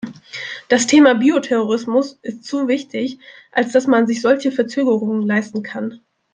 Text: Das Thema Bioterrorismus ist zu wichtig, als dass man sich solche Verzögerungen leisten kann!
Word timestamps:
Das 0.67 0.87
Thema 0.87 1.13
Bioterrorismus 1.13 2.17
ist 2.23 2.43
zu 2.43 2.67
wichtig, 2.67 3.19
als 3.51 3.71
dass 3.71 3.85
man 3.85 4.07
sich 4.07 4.21
solche 4.21 4.51
Verzögerungen 4.51 5.21
leisten 5.21 5.61
kann! 5.61 6.01